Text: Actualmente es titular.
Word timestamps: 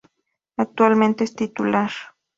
Actualmente 0.57 1.25
es 1.25 1.35
titular. 1.35 1.91